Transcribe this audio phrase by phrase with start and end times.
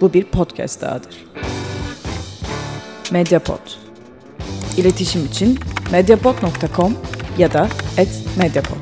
[0.00, 1.26] bu bir podcast dahadır.
[3.12, 3.60] Mediapod.
[4.76, 5.58] İletişim için
[5.92, 6.96] mediapod.com
[7.38, 7.68] ya da
[8.38, 8.76] @mediapod.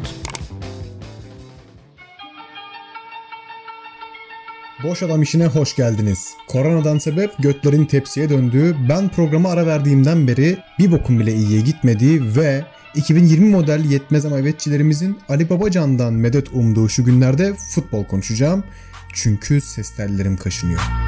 [4.85, 6.35] Boş Adam işine hoş geldiniz.
[6.49, 12.37] Koronadan sebep götlerin tepsiye döndüğü, ben programa ara verdiğimden beri bir bokum bile iyiye gitmediği
[12.37, 18.65] ve 2020 model yetmez ama evetçilerimizin Ali Babacan'dan medet umduğu şu günlerde futbol konuşacağım.
[19.13, 21.04] Çünkü ses tellerim kaşınıyor.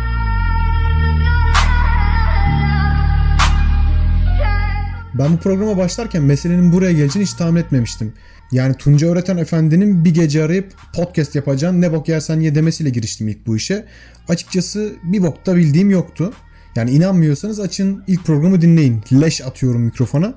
[5.18, 8.12] Ben bu programa başlarken meselenin buraya geleceğini hiç tahmin etmemiştim.
[8.52, 13.28] Yani Tunca Öğreten Efendi'nin bir gece arayıp podcast yapacaksın ne bok yersen ye demesiyle giriştim
[13.28, 13.84] ilk bu işe.
[14.28, 16.32] Açıkçası bir bok da bildiğim yoktu.
[16.76, 19.02] Yani inanmıyorsanız açın ilk programı dinleyin.
[19.12, 20.34] Leş atıyorum mikrofona.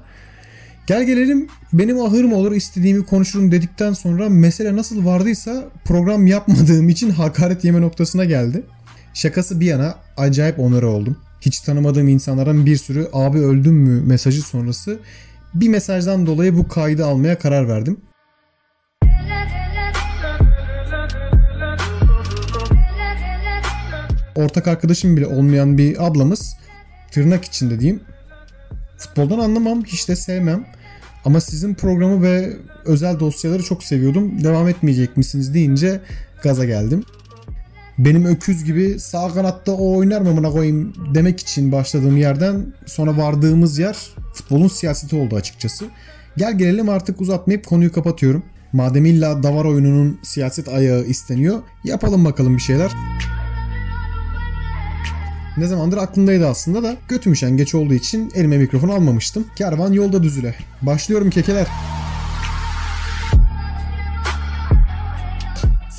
[0.87, 7.09] Gel gelelim benim ahırım olur istediğimi konuşurum dedikten sonra mesele nasıl vardıysa program yapmadığım için
[7.09, 8.63] hakaret yeme noktasına geldi.
[9.13, 11.17] Şakası bir yana acayip onarı oldum.
[11.41, 14.99] Hiç tanımadığım insanların bir sürü abi öldüm mü mesajı sonrası
[15.53, 17.97] bir mesajdan dolayı bu kaydı almaya karar verdim.
[24.35, 26.55] Ortak arkadaşım bile olmayan bir ablamız
[27.11, 27.99] tırnak içinde diyeyim
[28.97, 30.65] futboldan anlamam hiç de sevmem
[31.25, 36.01] ama sizin programı ve özel dosyaları çok seviyordum devam etmeyecek misiniz deyince
[36.43, 37.03] gaza geldim.
[37.99, 43.17] Benim öküz gibi sağ kanatta o oynar mı buna koyayım demek için başladığım yerden sonra
[43.17, 43.97] vardığımız yer
[44.33, 45.85] futbolun siyaseti oldu açıkçası.
[46.37, 48.43] Gel gelelim artık uzatmayıp konuyu kapatıyorum.
[48.73, 52.91] Madem illa davar oyununun siyaset ayağı isteniyor yapalım bakalım bir şeyler.
[55.57, 59.45] Ne zamandır aklımdaydı aslında da götüm geç olduğu için elime mikrofon almamıştım.
[59.55, 60.55] Kervan yolda düzüle.
[60.81, 61.67] Başlıyorum kekeler.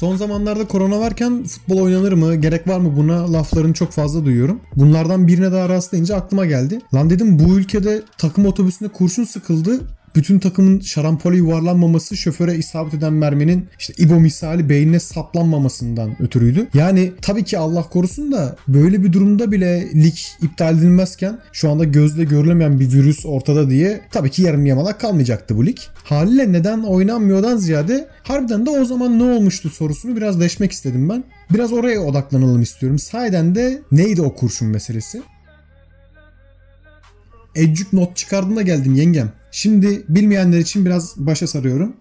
[0.00, 4.60] Son zamanlarda korona varken futbol oynanır mı, gerek var mı buna laflarını çok fazla duyuyorum.
[4.76, 6.80] Bunlardan birine daha rastlayınca aklıma geldi.
[6.94, 9.80] Lan dedim bu ülkede takım otobüsünde kurşun sıkıldı
[10.15, 16.69] bütün takımın şarampole yuvarlanmaması şoföre isabet eden merminin işte İbo misali beynine saplanmamasından ötürüydü.
[16.75, 21.84] Yani tabii ki Allah korusun da böyle bir durumda bile lig iptal edilmezken şu anda
[21.84, 25.78] gözle görülemeyen bir virüs ortada diye tabii ki yarım yamalak kalmayacaktı bu lig.
[26.04, 31.25] Haliyle neden oynanmıyordan ziyade harbiden de o zaman ne olmuştu sorusunu biraz deşmek istedim ben.
[31.50, 32.99] Biraz oraya odaklanalım istiyorum.
[32.99, 35.22] Sahiden de neydi o kurşun meselesi?
[37.54, 39.32] Ecük not çıkardığında geldim yengem.
[39.50, 41.97] Şimdi bilmeyenler için biraz başa sarıyorum.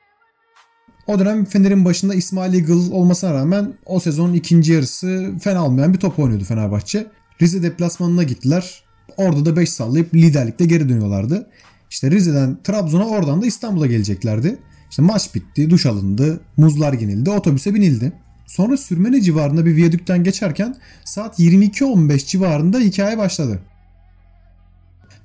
[1.07, 5.99] O dönem Fener'in başında İsmail Eagle olmasına rağmen o sezonun ikinci yarısı fena olmayan bir
[5.99, 7.07] top oynuyordu Fenerbahçe.
[7.41, 8.83] Rize deplasmanına gittiler.
[9.17, 11.47] Orada da 5 sallayıp liderlikte geri dönüyorlardı.
[11.89, 14.59] İşte Rize'den Trabzon'a oradan da İstanbul'a geleceklerdi.
[14.89, 18.13] İşte maç bitti, duş alındı, muzlar yenildi, otobüse binildi.
[18.45, 23.59] Sonra Sürmene civarında bir viyadükten geçerken saat 22.15 civarında hikaye başladı.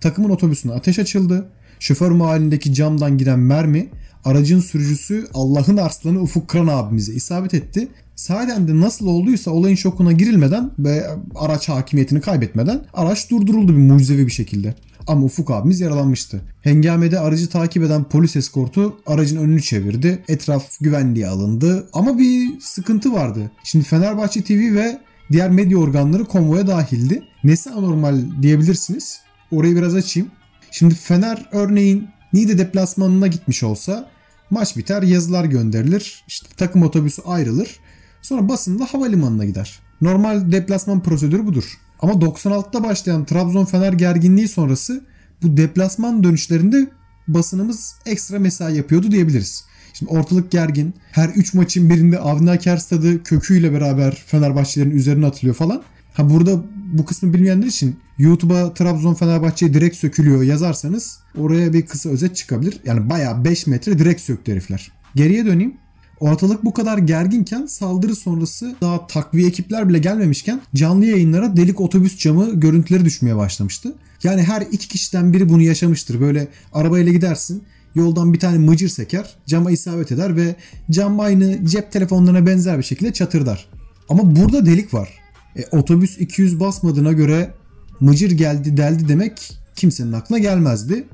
[0.00, 1.50] Takımın otobüsüne ateş açıldı.
[1.84, 3.88] Şoför mahallindeki camdan giren mermi
[4.24, 7.88] aracın sürücüsü Allah'ın arslanı Ufuk Kıran abimize isabet etti.
[8.16, 14.26] Sahiden de nasıl olduysa olayın şokuna girilmeden ve araç hakimiyetini kaybetmeden araç durduruldu bir mucizevi
[14.26, 14.74] bir şekilde.
[15.06, 16.40] Ama Ufuk abimiz yaralanmıştı.
[16.62, 20.22] Hengamede aracı takip eden polis eskortu aracın önünü çevirdi.
[20.28, 21.88] Etraf güvenliğe alındı.
[21.92, 23.50] Ama bir sıkıntı vardı.
[23.64, 24.98] Şimdi Fenerbahçe TV ve
[25.32, 27.22] diğer medya organları konvoya dahildi.
[27.44, 29.20] Nesi anormal diyebilirsiniz.
[29.50, 30.30] Orayı biraz açayım.
[30.74, 34.10] Şimdi Fener örneğin Niğde deplasmanına gitmiş olsa
[34.50, 36.24] maç biter yazılar gönderilir.
[36.28, 37.80] İşte takım otobüsü ayrılır.
[38.22, 39.80] Sonra basında havalimanına gider.
[40.00, 41.78] Normal deplasman prosedürü budur.
[42.00, 45.04] Ama 96'da başlayan Trabzon Fener gerginliği sonrası
[45.42, 46.90] bu deplasman dönüşlerinde
[47.28, 49.64] basınımız ekstra mesai yapıyordu diyebiliriz.
[49.92, 50.94] Şimdi ortalık gergin.
[51.12, 55.82] Her 3 maçın birinde Avni Aker stadı köküyle beraber Fenerbahçelerin üzerine atılıyor falan.
[56.14, 62.08] Ha burada bu kısmı bilmeyenler için YouTube'a Trabzon Fenerbahçe direkt sökülüyor yazarsanız oraya bir kısa
[62.08, 62.80] özet çıkabilir.
[62.84, 64.92] Yani bayağı 5 metre direkt söktü herifler.
[65.14, 65.74] Geriye döneyim.
[66.20, 72.18] Ortalık bu kadar gerginken saldırı sonrası daha takviye ekipler bile gelmemişken canlı yayınlara delik otobüs
[72.18, 73.94] camı görüntüleri düşmeye başlamıştı.
[74.22, 76.20] Yani her iki kişiden biri bunu yaşamıştır.
[76.20, 77.62] Böyle arabayla gidersin
[77.94, 80.56] yoldan bir tane mıcır seker cama isabet eder ve
[80.90, 83.68] cam aynı cep telefonlarına benzer bir şekilde çatırdar.
[84.08, 85.23] Ama burada delik var.
[85.56, 87.54] E, otobüs 200 basmadığına göre
[88.00, 91.04] mıcır geldi deldi demek kimsenin aklına gelmezdi.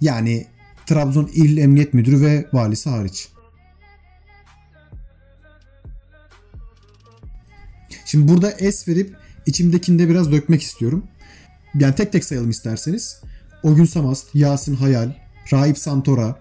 [0.00, 0.46] Yani
[0.86, 3.28] Trabzon İl Emniyet Müdürü ve valisi hariç.
[8.04, 9.16] Şimdi burada es verip
[9.46, 11.04] içimdekinde biraz dökmek istiyorum.
[11.74, 13.20] Yani tek tek sayalım isterseniz.
[13.62, 15.12] O gün Samast, Yasin Hayal,
[15.52, 16.40] Rahip Santora,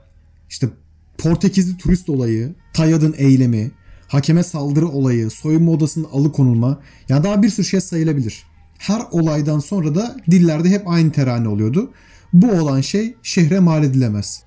[0.49, 0.69] işte
[1.17, 3.71] Portekizli turist olayı, Tayyad'ın eylemi,
[4.07, 8.43] hakeme saldırı olayı, soyunma odasının alıkonulma yani daha bir sürü şey sayılabilir.
[8.77, 11.91] Her olaydan sonra da dillerde hep aynı terane oluyordu.
[12.33, 14.43] Bu olan şey şehre mal edilemez.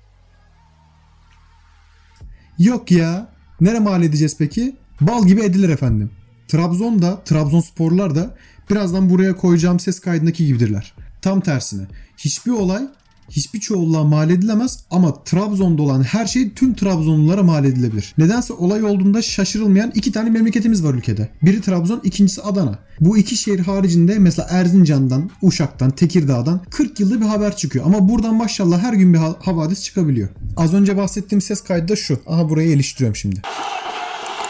[2.59, 3.31] Yok ya.
[3.61, 4.75] Nere mal edeceğiz peki?
[5.01, 6.11] Bal gibi edilir efendim.
[6.47, 8.35] Trabzon'da, Trabzonsporlar da
[8.69, 10.93] birazdan buraya koyacağım ses kaydındaki gibidirler.
[11.21, 11.87] Tam tersine.
[12.17, 12.83] Hiçbir olay
[13.31, 18.13] hiçbir çoğulluğa mal edilemez ama Trabzon'da olan her şey tüm Trabzonlulara mal edilebilir.
[18.17, 21.29] Nedense olay olduğunda şaşırılmayan iki tane memleketimiz var ülkede.
[21.41, 22.79] Biri Trabzon, ikincisi Adana.
[22.99, 27.85] Bu iki şehir haricinde mesela Erzincan'dan, Uşak'tan, Tekirdağ'dan 40 yılda bir haber çıkıyor.
[27.85, 30.29] Ama buradan maşallah her gün bir havadis çıkabiliyor.
[30.57, 32.19] Az önce bahsettiğim ses kaydı da şu.
[32.27, 33.35] Aha burayı eleştiriyorum şimdi.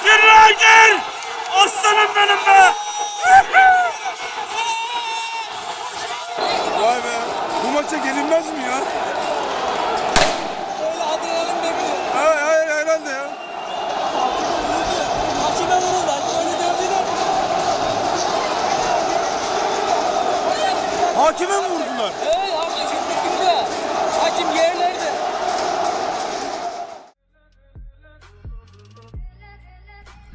[0.04, 1.02] Gir lan gir!
[1.66, 2.72] Aslanım benim be!
[6.82, 7.16] Vay be.
[7.64, 8.82] Bu maça gelinmez mi ya?
[10.84, 11.98] Öyle adrenalin bekliyor.
[12.16, 13.30] Hayır hayır herhalde ya.
[15.44, 16.22] Hakime vururlar.
[16.40, 17.06] Öyle dövdüler.
[21.32, 22.14] Hakime mi vurdular?
[22.26, 22.41] Evet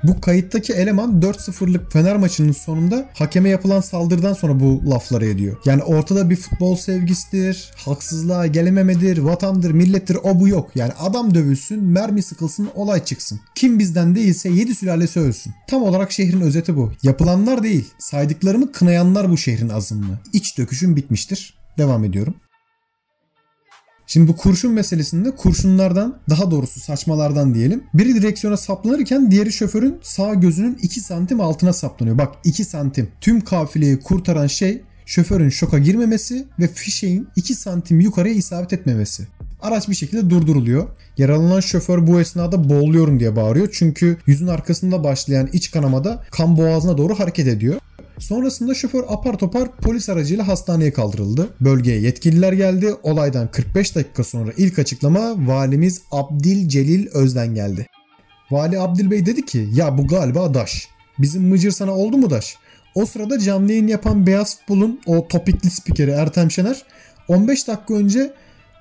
[0.08, 5.56] Bu kayıttaki eleman 4-0'lık Fener maçının sonunda hakeme yapılan saldırıdan sonra bu lafları ediyor.
[5.64, 10.70] Yani ortada bir futbol sevgisidir, haksızlığa gelememedir, vatandır, millettir o bu yok.
[10.74, 13.40] Yani adam dövülsün, mermi sıkılsın, olay çıksın.
[13.54, 15.52] Kim bizden değilse 7 sülalesi ölsün.
[15.68, 16.92] Tam olarak şehrin özeti bu.
[17.02, 20.18] Yapılanlar değil, saydıklarımı kınayanlar bu şehrin azınlığı.
[20.32, 21.58] İç döküşüm bitmiştir.
[21.78, 22.34] Devam ediyorum.
[24.06, 27.84] Şimdi bu kurşun meselesinde kurşunlardan daha doğrusu saçmalardan diyelim.
[27.94, 32.18] Biri direksiyona saplanırken diğeri şoförün sağ gözünün 2 santim altına saplanıyor.
[32.18, 33.08] Bak 2 santim.
[33.20, 39.26] Tüm kafileyi kurtaran şey şoförün şoka girmemesi ve fişeğin 2 santim yukarıya isabet etmemesi.
[39.62, 40.88] Araç bir şekilde durduruluyor.
[41.18, 43.68] Yaralanan şoför bu esnada boğuluyorum diye bağırıyor.
[43.72, 47.80] Çünkü yüzün arkasında başlayan iç kanamada kan boğazına doğru hareket ediyor.
[48.18, 51.48] Sonrasında şoför apar topar polis aracıyla hastaneye kaldırıldı.
[51.60, 52.94] Bölgeye yetkililer geldi.
[53.02, 57.86] Olaydan 45 dakika sonra ilk açıklama valimiz Abdil Celil Özden geldi.
[58.50, 60.88] Vali Abdil Bey dedi ki ya bu galiba Daş.
[61.18, 62.56] Bizim Mıcır sana oldu mu Daş?
[62.94, 66.82] O sırada canlı yayın yapan Beyaz Futbol'un o topikli spikeri Ertem Şener
[67.28, 68.32] 15 dakika önce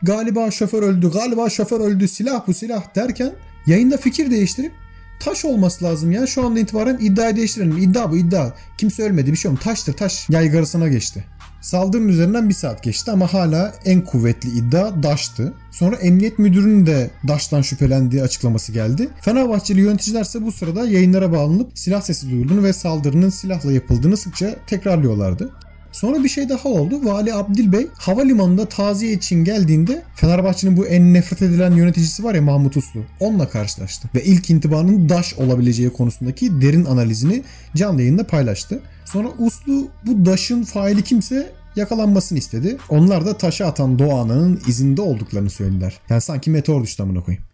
[0.04, 3.32] galiba şoför öldü, galiba şoför öldü, silah bu silah derken
[3.68, 4.72] yayında fikir değiştirip
[5.20, 6.28] taş olması lazım ya.
[6.28, 7.78] Şu anda itibaren iddiayı değiştirelim.
[7.78, 8.52] İddia bu iddia.
[8.78, 9.64] Kimse ölmedi bir şey olmadı.
[9.64, 10.30] Taştır taş.
[10.30, 11.26] Yaygarasına geçti.
[11.62, 15.54] Saldırının üzerinden bir saat geçti ama hala en kuvvetli iddia Daş'tı.
[15.72, 19.10] Sonra emniyet müdürünün de Daş'tan şüphelendiği açıklaması geldi.
[19.22, 24.56] Fenerbahçeli yöneticiler ise bu sırada yayınlara bağlanıp silah sesi duyulduğunu ve saldırının silahla yapıldığını sıkça
[24.68, 25.52] tekrarlıyorlardı.
[25.96, 27.06] Sonra bir şey daha oldu.
[27.06, 32.42] Vali Abdil Bey havalimanında taziye için geldiğinde Fenerbahçe'nin bu en nefret edilen yöneticisi var ya
[32.42, 33.02] Mahmut Uslu.
[33.20, 34.10] Onunla karşılaştı.
[34.16, 37.44] Ve ilk intibanın Daş olabileceği konusundaki derin analizini
[37.76, 38.80] canlı yayında paylaştı.
[39.06, 42.78] Sonra Uslu bu Daş'ın faili kimse yakalanmasını istedi.
[42.90, 46.00] Onlar da taşı atan Doğan'ın izinde olduklarını söylediler.
[46.10, 47.46] Yani sanki meteor düştü amına koyayım.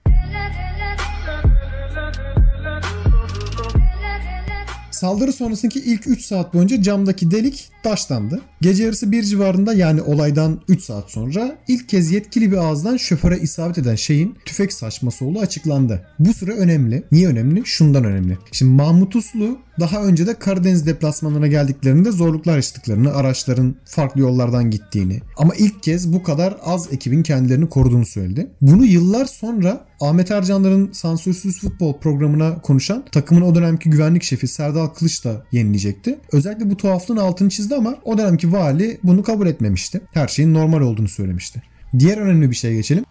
[4.92, 8.42] Saldırı sonrasındaki ilk 3 saat boyunca camdaki delik taşlandı.
[8.62, 13.40] Gece yarısı bir civarında yani olaydan 3 saat sonra ilk kez yetkili bir ağızdan şoföre
[13.40, 16.08] isabet eden şeyin tüfek saçması olduğu açıklandı.
[16.20, 17.04] Bu süre önemli.
[17.12, 17.62] Niye önemli?
[17.66, 18.38] Şundan önemli.
[18.52, 25.22] Şimdi Mahmut Uslu daha önce de Karadeniz deplasmanlarına geldiklerinde zorluklar yaşadıklarını, araçların farklı yollardan gittiğini
[25.38, 28.48] ama ilk kez bu kadar az ekibin kendilerini koruduğunu söyledi.
[28.62, 34.88] Bunu yıllar sonra Ahmet Ercanlar'ın sansürsüz futbol programına konuşan takımın o dönemki güvenlik şefi Serdal
[34.88, 36.20] Kılıç da yenilecekti.
[36.32, 40.02] Özellikle bu tuhaflığın altını çizdi ama o dönemki vali bunu kabul etmemişti.
[40.14, 41.62] Her şeyin normal olduğunu söylemişti.
[42.00, 43.06] Diğer önemli bir şeye geçelim.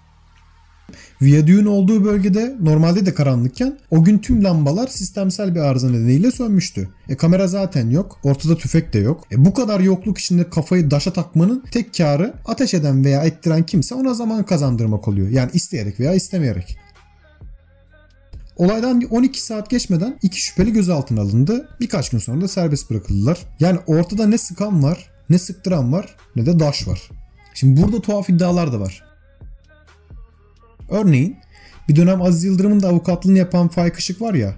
[1.23, 6.89] Viyadüğün olduğu bölgede normalde de karanlıkken o gün tüm lambalar sistemsel bir arıza nedeniyle sönmüştü.
[7.09, 8.19] E kamera zaten yok.
[8.23, 9.25] Ortada tüfek de yok.
[9.33, 13.95] E bu kadar yokluk içinde kafayı daşa takmanın tek karı ateş eden veya ettiren kimse
[13.95, 15.29] ona zaman kazandırmak oluyor.
[15.29, 16.79] Yani isteyerek veya istemeyerek.
[18.61, 21.69] Olaydan 12 saat geçmeden iki şüpheli gözaltına alındı.
[21.81, 23.39] Birkaç gün sonra da serbest bırakıldılar.
[23.61, 27.11] Yani ortada ne sıkan var, ne sıktıran var, ne de daş var.
[27.55, 29.05] Şimdi burada tuhaf iddialar da var.
[30.91, 31.37] Örneğin
[31.89, 34.55] bir dönem Aziz Yıldırım'ın da avukatlığını yapan Faik Işık var ya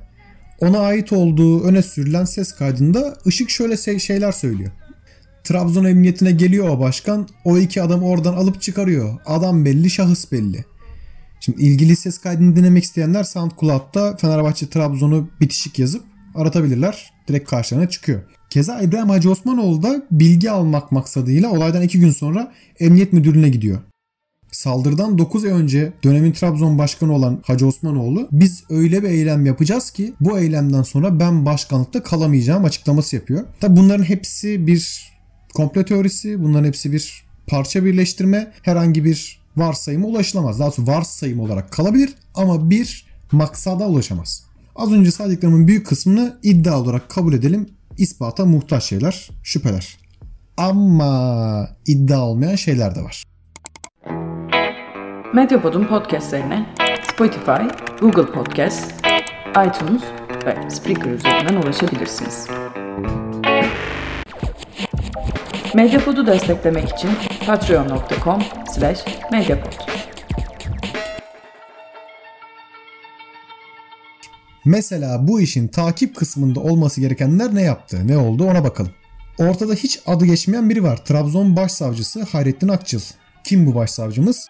[0.60, 4.70] ona ait olduğu öne sürülen ses kaydında Işık şöyle şeyler söylüyor.
[5.44, 7.28] Trabzon emniyetine geliyor o başkan.
[7.44, 9.18] O iki adamı oradan alıp çıkarıyor.
[9.26, 10.64] Adam belli, şahıs belli.
[11.44, 17.12] Şimdi ilgili ses kaydını dinlemek isteyenler SoundCloud'da Fenerbahçe Trabzon'u bitişik yazıp aratabilirler.
[17.28, 18.22] Direkt karşılarına çıkıyor.
[18.50, 23.78] Keza İbrahim Hacı Osmanoğlu da bilgi almak maksadıyla olaydan iki gün sonra emniyet müdürlüğüne gidiyor.
[24.52, 29.90] Saldırıdan 9 ay önce dönemin Trabzon başkanı olan Hacı Osmanoğlu biz öyle bir eylem yapacağız
[29.90, 33.44] ki bu eylemden sonra ben başkanlıkta kalamayacağım açıklaması yapıyor.
[33.60, 35.12] Tabi bunların hepsi bir
[35.54, 40.58] komplo teorisi, bunların hepsi bir parça birleştirme, herhangi bir varsayıma ulaşılamaz.
[40.58, 44.44] Daha doğrusu varsayım olarak kalabilir ama bir maksada ulaşamaz.
[44.76, 47.68] Az önce saydıklarımın büyük kısmını iddia olarak kabul edelim.
[47.98, 49.98] İspata muhtaç şeyler, şüpheler.
[50.56, 53.24] Ama iddia olmayan şeyler de var.
[55.34, 56.66] Medyapod'un podcastlerine
[57.12, 57.62] Spotify,
[58.00, 58.94] Google Podcast,
[59.50, 60.02] iTunes
[60.46, 62.46] ve Spreaker üzerinden ulaşabilirsiniz.
[65.74, 67.10] Medyapod'u desteklemek için
[67.46, 68.42] patreon.com
[68.74, 68.98] slash
[69.32, 69.72] medyapod.
[74.64, 78.92] Mesela bu işin takip kısmında olması gerekenler ne yaptı, ne oldu ona bakalım.
[79.38, 80.96] Ortada hiç adı geçmeyen biri var.
[80.96, 83.00] Trabzon Başsavcısı Hayrettin Akçıl.
[83.44, 84.48] Kim bu başsavcımız?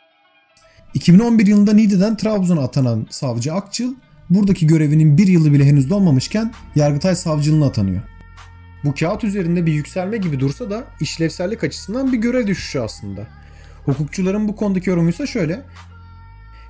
[0.94, 3.94] 2011 yılında Niğde'den Trabzon'a atanan savcı Akçıl,
[4.30, 8.02] buradaki görevinin bir yılı bile henüz dolmamışken Yargıtay Savcılığına atanıyor.
[8.84, 13.26] Bu kağıt üzerinde bir yükselme gibi dursa da işlevsellik açısından bir görev düşüşü aslında.
[13.84, 15.62] Hukukçuların bu konudaki yorumu ise şöyle.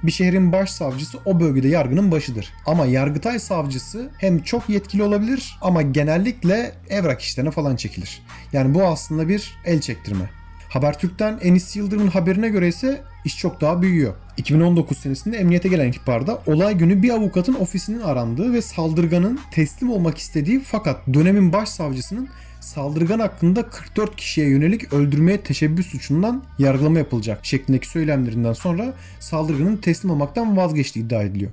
[0.02, 2.52] Bir şehrin başsavcısı o bölgede yargının başıdır.
[2.66, 8.22] Ama Yargıtay savcısı hem çok yetkili olabilir ama genellikle evrak işlerine falan çekilir.
[8.52, 10.41] Yani bu aslında bir el çektirme.
[10.72, 14.14] Habertürk'ten Enis Yıldırım'ın haberine göre ise iş çok daha büyüyor.
[14.36, 20.18] 2019 senesinde emniyete gelen ihbarda olay günü bir avukatın ofisinin arandığı ve saldırganın teslim olmak
[20.18, 22.28] istediği fakat dönemin başsavcısının
[22.60, 30.10] saldırgan hakkında 44 kişiye yönelik öldürmeye teşebbüs suçundan yargılama yapılacak şeklindeki söylemlerinden sonra saldırganın teslim
[30.10, 31.50] olmaktan vazgeçtiği iddia ediliyor.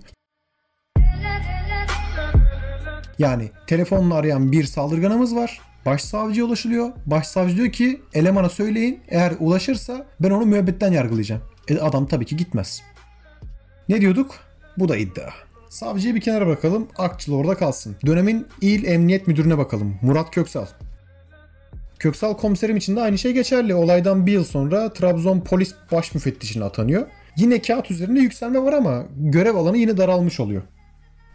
[3.20, 5.69] Yani telefonla arayan bir saldırganımız var.
[5.90, 6.90] Başsavcıya ulaşılıyor.
[7.06, 11.42] Başsavcı diyor ki elemana söyleyin eğer ulaşırsa ben onu müebbetten yargılayacağım.
[11.68, 12.82] E, adam tabii ki gitmez.
[13.90, 14.36] Ne diyorduk?
[14.78, 15.30] Bu da iddia.
[15.70, 16.88] Savcıyı bir kenara bırakalım.
[16.98, 17.96] Akçıl orada kalsın.
[18.06, 19.96] Dönemin İl Emniyet Müdürüne bakalım.
[20.02, 20.66] Murat Köksal.
[22.00, 23.76] Köksal komiserim için de aynı şey geçerli.
[23.76, 27.08] Olaydan bir yıl sonra Trabzon Polis Baş Müfettişine atanıyor.
[27.38, 30.62] Yine kağıt üzerinde yükselme var ama görev alanı yine daralmış oluyor.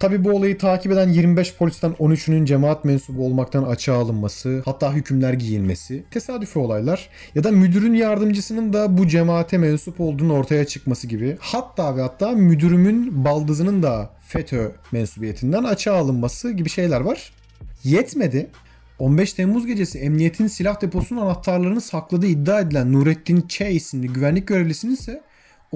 [0.04, 5.32] Tabi bu olayı takip eden 25 polisten 13'ünün cemaat mensubu olmaktan açığa alınması, hatta hükümler
[5.32, 11.36] giyilmesi, tesadüfi olaylar ya da müdürün yardımcısının da bu cemaate mensup olduğunu ortaya çıkması gibi
[11.40, 17.32] hatta ve hatta müdürümün baldızının da FETÖ mensubiyetinden açığa alınması gibi şeyler var.
[17.84, 18.50] Yetmedi.
[18.98, 24.94] 15 Temmuz gecesi emniyetin silah deposunun anahtarlarını sakladığı iddia edilen Nurettin Ç isimli güvenlik görevlisinin
[24.94, 25.22] ise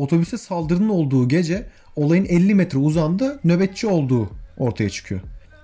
[0.02, 5.20] otobüse saldırının olduğu gece olayın 50 metre uzanda nöbetçi olduğu ortaya çıkıyor.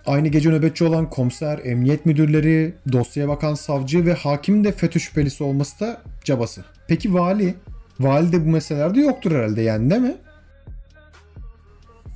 [0.07, 5.45] Aynı gece nöbetçi olan komiser, emniyet müdürleri, dosyaya bakan savcı ve hakim de FETÖ şüphelisi
[5.45, 6.65] olması da cabası.
[6.89, 7.55] Peki vali?
[8.01, 10.15] Vali de bu meselelerde yoktur herhalde yani değil mi?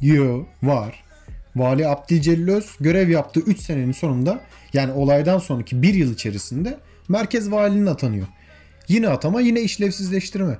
[0.00, 1.04] Yo var.
[1.56, 4.40] Vali Abdülcelil Öz görev yaptığı 3 senenin sonunda
[4.72, 8.26] yani olaydan sonraki 1 yıl içerisinde merkez valinin atanıyor.
[8.88, 10.58] Yine atama yine işlevsizleştirme.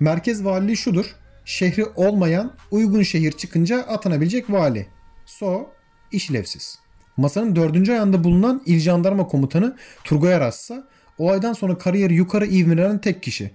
[0.00, 1.16] Merkez valiliği şudur.
[1.44, 4.86] Şehri olmayan uygun şehir çıkınca atanabilecek vali.
[5.26, 5.66] So
[6.12, 6.78] işlevsiz.
[7.16, 13.22] Masanın dördüncü ayağında bulunan İl Jandarma Komutanı Turgay Aras'sa olaydan sonra kariyeri yukarı ivmelenen tek
[13.22, 13.50] kişi.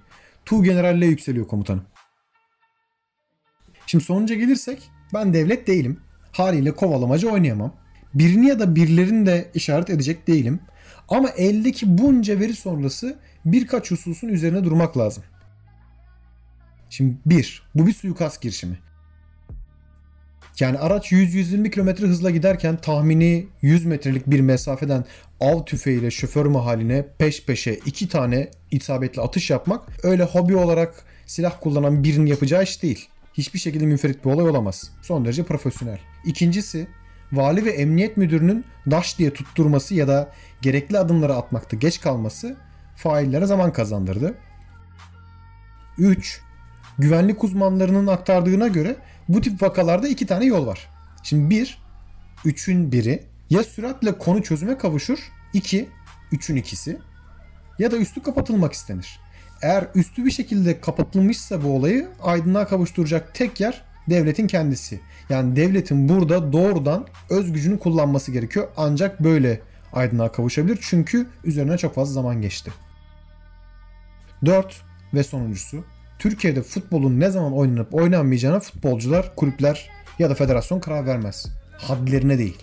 [0.46, 1.84] Tu generalle yükseliyor komutanım.
[3.86, 6.00] Şimdi sonuca gelirsek ben devlet değilim.
[6.32, 7.74] Haliyle kovalamacı oynayamam.
[8.14, 10.60] Birini ya da birilerini de işaret edecek değilim.
[11.10, 15.24] Ama eldeki bunca veri sonrası birkaç hususun üzerine durmak lazım.
[16.90, 18.80] Şimdi bir, bu bir suikast girişimi.
[20.60, 25.06] Yani araç 100-120 km hızla giderken tahmini 100 metrelik bir mesafeden
[25.40, 31.54] av tüfeğiyle şoför mahaline peş peşe iki tane isabetli atış yapmak öyle hobi olarak silah
[31.62, 33.10] kullanan birinin yapacağı iş değil.
[33.34, 34.92] Hiçbir şekilde münferit bir olay olamaz.
[35.02, 36.00] Son derece profesyonel.
[36.26, 36.88] İkincisi
[37.32, 42.58] vali ve emniyet müdürünün daş diye tutturması ya da gerekli adımları atmakta geç kalması
[42.96, 44.34] faillere zaman kazandırdı.
[45.98, 46.42] 3.
[47.00, 48.96] Güvenlik uzmanlarının aktardığına göre
[49.30, 50.90] bu tip vakalarda iki tane yol var.
[51.24, 51.78] Şimdi bir,
[52.46, 55.20] üçün biri ya süratle konu çözüme kavuşur,
[55.54, 55.90] iki,
[56.32, 56.98] üçün ikisi
[57.80, 59.20] ya da üstü kapatılmak istenir.
[59.62, 65.00] Eğer üstü bir şekilde kapatılmışsa bu olayı aydınlığa kavuşturacak tek yer devletin kendisi.
[65.30, 68.68] Yani devletin burada doğrudan öz gücünü kullanması gerekiyor.
[68.78, 69.62] Ancak böyle
[69.94, 70.80] aydınlığa kavuşabilir.
[70.82, 72.72] Çünkü üzerine çok fazla zaman geçti.
[74.46, 74.82] 4
[75.14, 75.84] ve sonuncusu
[76.20, 81.48] Türkiye'de futbolun ne zaman oynanıp oynanmayacağına futbolcular, kulüpler ya da federasyon karar vermez.
[81.78, 82.58] Hadlerine değil.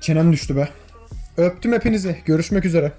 [0.00, 0.68] Çenem düştü be.
[1.36, 2.16] Öptüm hepinizi.
[2.24, 2.92] Görüşmek üzere.